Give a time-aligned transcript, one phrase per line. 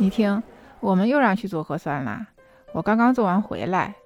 [0.00, 0.40] 你听，
[0.78, 2.24] 我们又让去做核酸了。
[2.72, 3.96] 我刚刚做完回来。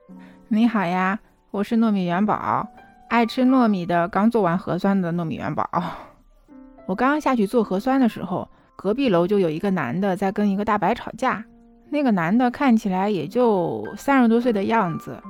[0.48, 1.18] 你好呀，
[1.50, 2.66] 我是糯米元宝，
[3.10, 5.68] 爱吃糯米的，刚做完核酸的糯米元宝。
[6.86, 11.44] 我刚刚下去做核酸的时候，隔壁楼就有一个男的在跟一个大白吵架。
[11.90, 15.22] 那个男的看起来也就三十多岁的样子。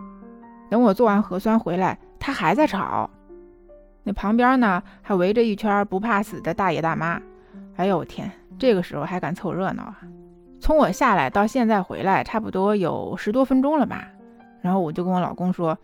[0.70, 3.10] 等我做完核酸回来，他还在吵。
[4.04, 7.20] 那旁边呢，还围着一圈不怕死的大爷大妈。
[7.74, 9.98] 哎呦我天，这个时候还敢凑热闹啊！
[10.62, 14.06] 从我下来到现在回来，差不多有十多分钟了吧。
[14.60, 15.76] 然后我就跟我老公说，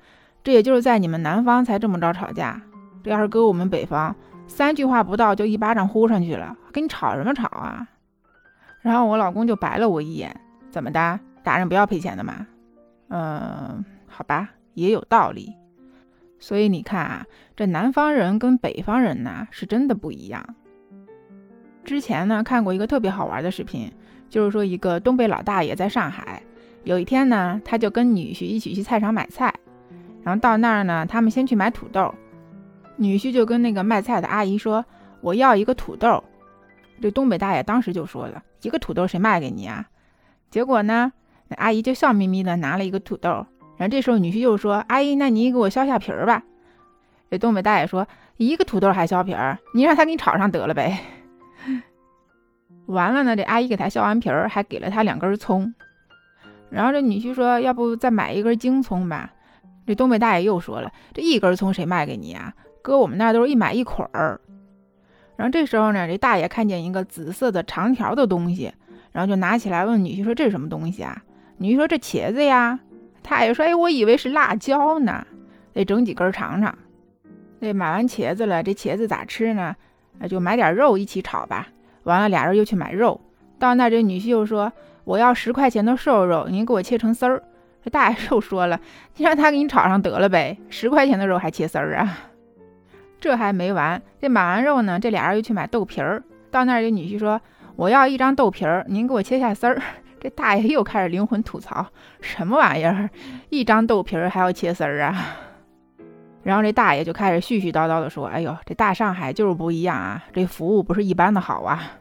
[0.44, 2.62] 这也就是在你们南方才这么着吵架，
[3.02, 4.14] 这要是搁我们北方，
[4.46, 7.88] 三句话不到就一巴掌呼上去了，跟你吵什么吵啊？
[8.80, 12.46] 然后我老公就白了我一眼，怎么的，打人不要赔钱的吗？
[13.08, 15.56] 嗯，好吧，也有道理。
[16.38, 17.26] 所以你看啊，
[17.56, 20.54] 这南方人跟北方人呐，是真的不一样。
[21.88, 23.90] 之前呢，看过一个特别好玩的视频。
[24.28, 26.42] 就是说，一个东北老大爷在上海，
[26.84, 29.54] 有一天呢，他就跟女婿一起去菜场买菜，
[30.22, 32.14] 然后到那儿呢，他们先去买土豆，
[32.96, 34.84] 女婿就跟那个卖菜的阿姨说
[35.22, 36.22] ：“我要一个土豆。”
[37.00, 39.88] 这东北大爷当时就说了：“一个土豆谁卖给你啊？”
[40.52, 41.10] 结果呢，
[41.48, 43.30] 那阿姨就笑眯眯的拿了一个土豆，
[43.78, 46.42] 然后这时候女婿又说：“阿姨，那你给我削下皮儿吧。”
[47.32, 49.58] 这东北大爷说：“一个土豆还削皮儿？
[49.72, 51.00] 你让他给你炒上得了呗。”
[52.88, 55.72] 完了呢，这阿姨给他削完皮儿，还给了他两根葱。
[56.70, 59.30] 然后这女婿说：“要不再买一根京葱吧？”
[59.86, 62.52] 这东北大爷又说了：“这一根葱谁卖给你啊？
[62.82, 64.40] 搁我们那都是一买一捆儿。”
[65.36, 68.72] 然后这时候呢，这大爷看见一个紫色的长条的东西，
[69.12, 71.22] 然后就拿起来问女婿说：“这是什么东西啊？”
[71.58, 72.80] 女婿说：“这茄子呀。”
[73.22, 75.26] 大爷说：“哎，我以为是辣椒呢，
[75.72, 76.76] 得整几根尝尝。”
[77.60, 79.76] 这买完茄子了，这茄子咋吃呢？
[80.18, 81.68] 那就买点肉一起炒吧。
[82.08, 83.20] 完了，俩人又去买肉，
[83.58, 84.72] 到那这女婿又说
[85.04, 87.42] ：“我要十块钱的瘦肉，您给我切成丝儿。”
[87.84, 88.80] 这大爷又说了
[89.16, 92.18] ：“你让他给你炒上得了呗，十块钱的肉还切丝儿啊？”
[93.20, 97.40] 这还没完，这买完肉呢，这俩人又去买豆皮儿，到那这女婿说
[97.76, 99.80] ：“我要一张豆皮儿，您给我切下丝儿。
[100.20, 101.86] ”这大爷又开始灵魂吐槽
[102.20, 103.08] ：“什么玩意儿？
[103.50, 105.14] 一张豆皮儿还要切丝儿啊？”
[106.42, 111.97] 然后这大爷就开始絮絮叨叨的说：“哎呦，这大上海就是不一样啊，这服务不是一般的好啊。”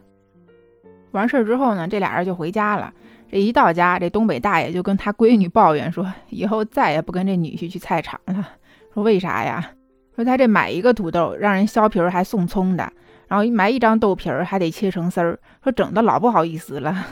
[1.11, 2.93] 完事儿之后呢，这俩人就回家了。
[3.29, 8.47] 这一到家，这东北大爷就跟他闺女抱怨说：“以后再也不跟这女婿去菜场了。”
[8.93, 9.71] 说为啥呀？
[10.15, 12.91] 说他这买一个土豆让人削皮儿还送葱的，
[13.27, 17.05] 然后买一张豆皮儿还得切成丝儿，说整的老不好意思了。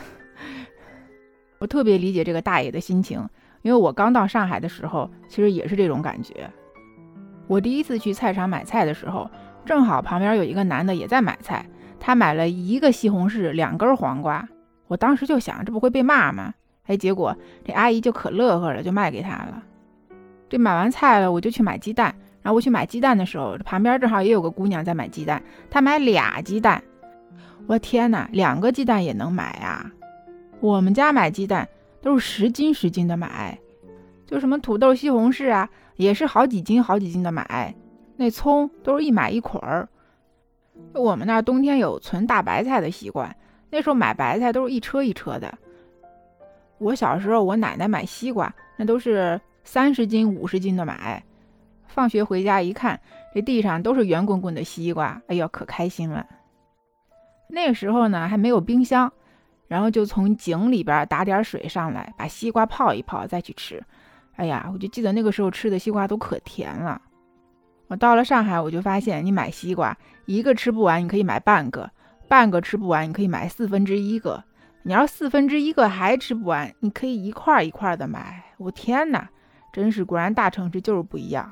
[1.59, 3.27] 我特别理解这个大爷的心情，
[3.62, 6.50] 因为我刚到上海的时候，其实也是这种感觉。
[7.47, 9.29] 我第一次去菜场买菜的时候，
[9.66, 11.66] 正好旁边有一个男的也在买菜。
[12.00, 14.47] 他买了一个西红柿，两根黄瓜，
[14.88, 16.53] 我当时就想，这不会被骂吗？
[16.85, 17.35] 哎，结果
[17.66, 19.63] 这阿姨就可乐呵了，就卖给他了。
[20.47, 22.13] 这买完菜了，我就去买鸡蛋。
[22.44, 25.41] 然后我去买鸡蛋的时候，旁边正好也有个姑娘在买鸡蛋，
[25.72, 26.83] 她买俩鸡蛋。
[27.66, 29.91] 我天哪，两个鸡蛋也能买啊？
[30.59, 31.67] 我们家买鸡蛋
[32.03, 33.57] 都是十斤十斤的买，
[34.27, 37.73] 就什么土豆、西红柿啊，也是好几斤好几斤的买。
[38.16, 39.89] 那葱都是一买一捆儿。
[40.94, 43.36] 我们那儿冬天有存大白菜的习惯，
[43.69, 45.58] 那时候买白菜都是一车一车的。
[46.78, 51.24] 我小时候，我奶奶买西瓜，那都是三十斤、五十斤的买。
[51.88, 53.00] 放学回家一看，
[53.34, 56.25] 这地上都是圆滚滚的西瓜，哎呦，可开心了。
[57.47, 59.12] 那个时候呢，还没有冰箱，
[59.68, 63.81] 然后就从井里边打点水上来，把西瓜泡一泡再去吃。
[64.36, 67.02] 哎呀，我就记得那个时候吃的西瓜都可甜了。
[67.88, 71.88] 我到了上海，我就发现，你买西瓜一个吃不完，你可以买半个；
[72.28, 74.44] 半个吃不完，你可以买四分之一个。
[74.84, 78.44] 你要四分之一个还吃不完，你可以一块一块的买。
[78.57, 79.29] 我天哪，
[79.74, 81.51] 真是果然大城市就是不一样。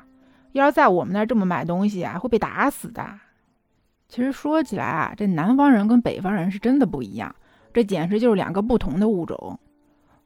[0.52, 3.04] 要是在我们那儿这么买东西啊，会被打死的。
[4.08, 7.34] 其实说起来啊，这南方人跟北方人是真的不一样，
[7.72, 9.58] 这简直就是两个不同的物种。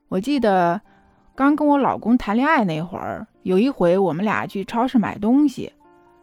[0.08, 0.80] 我记得
[1.34, 5.72] 刚跟我老公谈恋爱那会儿，有一回我们俩去超市买东西。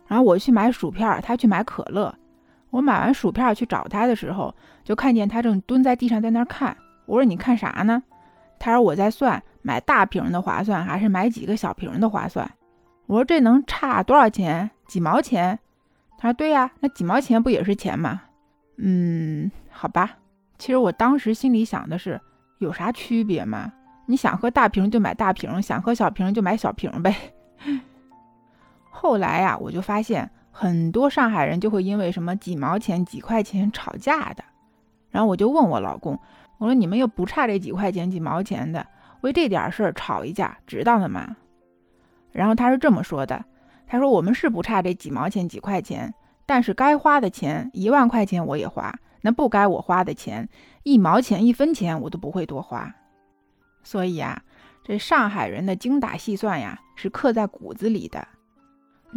[0.07, 2.13] 然后我去买薯片，他去买可乐。
[2.69, 4.54] 我买完薯片去找他的时候，
[4.84, 6.75] 就看见他正蹲在地上在那儿看。
[7.06, 8.04] 我说：“你看啥呢？”
[8.60, 12.50] 他说：“我在算买大瓶的划算还是买几个小瓶的划算。”
[13.07, 14.69] 我说：“这能差多少钱？
[14.88, 15.57] 几毛钱？”
[16.18, 18.22] 他说：“对呀，那几毛钱不也是钱吗？”
[18.78, 20.18] 嗯，好吧。
[20.57, 22.19] 其实我当时心里想的是，
[22.60, 23.72] 有啥区别吗？
[24.06, 27.16] 你想喝大瓶就买大瓶，想喝小瓶就买小瓶呗。
[28.97, 34.44] 后来呀，我就发现很多上海人就会因为什么几毛钱、几块钱吵架的。
[35.12, 36.18] 然后我就问我老公
[36.57, 38.88] 我说你们又不差这几块钱几毛钱的，
[39.19, 41.36] 为这点事儿吵一架，值当的吗？
[42.31, 43.44] 然后他是这么说的，
[43.86, 46.13] 他说我们是不差这几毛钱几块钱，
[46.45, 50.47] 但是该花的钱一万块钱我也花，那不该我花的钱
[50.83, 52.95] 一毛钱一分钱我都不会多花。
[53.83, 54.42] 所以啊，
[54.86, 58.25] 这上海人的精打细算呀是刻在骨子里的。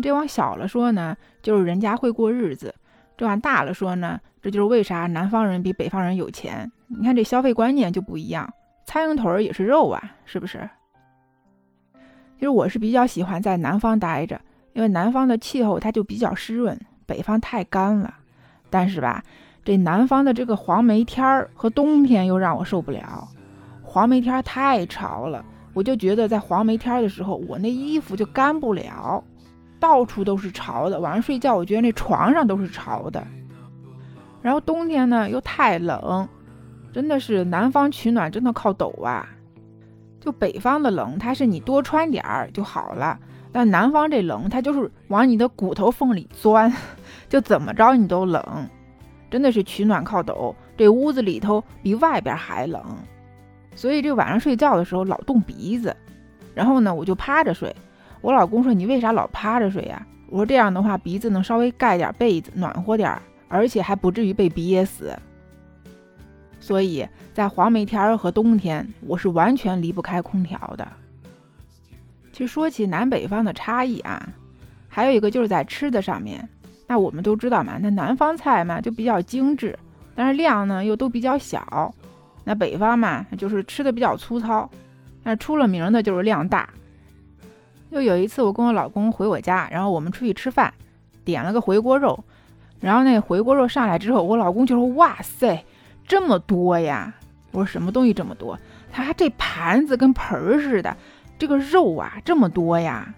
[0.02, 2.70] 这往小了说呢，就是人家会过日子；
[3.16, 6.70] 这往大了说呢，这就是为啥南方人比北方人有钱。
[6.86, 8.48] 你看这消费观念就不一样，
[8.86, 10.68] 苍蝇腿儿也是肉啊，是不是？
[12.38, 14.40] 其实我是比较喜欢在南方待着，
[14.72, 18.14] 因为南方的气候它就比较湿润，北方太干了。
[18.70, 19.22] 但是吧，
[19.64, 23.28] 这南方的这个黄梅天儿和冬天又让我受不了。
[23.82, 25.44] 黄梅天太潮了，
[25.74, 29.22] 我就觉得在黄梅天的时候，我那衣服就干不了。
[29.80, 33.26] 到处都是潮的，晚上睡觉我觉得那床上都是潮的。
[34.40, 36.28] 然后冬天呢又太冷，
[36.92, 39.28] 真的是南方取暖真的靠抖啊。
[40.20, 43.18] 就北方的冷，它是你多穿点儿就好了，
[43.52, 46.72] 但南方这冷，它就是往你的骨头缝里钻，
[47.28, 48.68] 就怎么着你都冷。
[49.30, 52.82] 真的是取暖靠抖，这屋子里头比外边还冷，
[53.74, 55.94] 所以这晚上睡觉的时候老冻鼻子。
[56.54, 57.74] 然后呢，我就趴着睡。
[58.20, 65.16] 我老公说：“你为啥老趴着睡呀？”我说：“这样的话，鼻子能稍微盖点被子，暖和点儿，而且还不至于被憋死。”
[66.60, 70.86] 所以在黄梅天儿和冬天，我是完全离不开空调的。
[72.32, 74.28] 其实说起南北方的差异啊，
[74.88, 76.46] 还有一个就是在吃的上面。
[76.86, 79.78] 那我们都知道嘛，那南方菜嘛就比较精致，
[80.14, 81.94] 但是量呢又都比较小。
[82.44, 84.68] 那北方嘛就是吃的比较粗糙，
[85.22, 86.68] 那出了名的就是量大。
[87.90, 90.72] 又有一次，我跟我老公回我家，然后我们出去吃饭，
[91.24, 92.22] 点了个回锅肉，
[92.80, 95.64] 然后那回锅肉上来之后，我老公就说：“哇塞，
[96.06, 97.14] 这么多呀！”
[97.52, 98.58] 我说：“什么东西这么多？”
[98.92, 100.96] 他说：“这盘子跟盆儿似的，
[101.38, 103.14] 这个肉啊这么多呀！”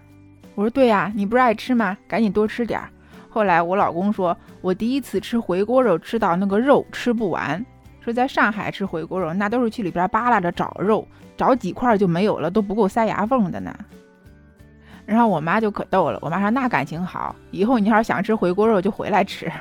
[0.55, 1.97] 我说：“对呀，你不是爱吃吗？
[2.07, 2.89] 赶紧多吃点儿。”
[3.29, 7.65] 后来我老公说：“我第一次吃回锅肉，吃到那个肉吃不完。
[7.99, 11.07] 说在上海吃回锅肉，那都是去里边扒拉着找肉，
[11.37, 13.73] 找几块就没有了，都不够塞牙缝的呢。”
[15.11, 19.51] 然后我妈就可逗了，我妈说那感情好，以后你要是想吃回锅肉就回来吃。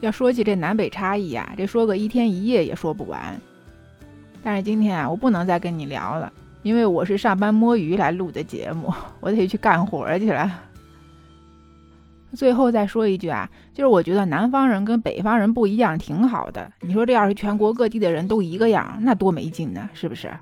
[0.00, 3.36] 要说起这南北差异呀，这说个一天一夜也说不完。
[4.44, 6.32] 但是今天啊，我不能再跟你聊了，
[6.62, 10.48] 因为我是上班摸鱼来录的节目，我得去干活去了。
[12.36, 16.70] 最后再说一句啊，就是我觉得南方人跟北方人不一样，挺好的。
[16.80, 20.32] 你说这要是全国各地的人都一个样，那多没劲呢，是不是？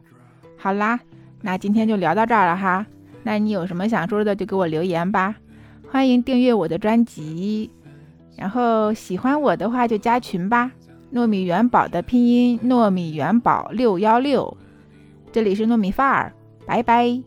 [0.59, 1.01] 好啦，
[1.41, 2.85] 那今天就聊到这儿了哈。
[3.23, 5.37] 那你有什么想说的，就给我留言吧。
[5.91, 7.71] 欢迎订阅我的专辑，
[8.37, 10.73] 然后喜欢我的话就加群吧。
[11.13, 14.57] 糯米元宝的拼音糯米元宝六幺六，
[15.31, 16.33] 这里是糯米范儿，
[16.67, 17.23] 拜拜。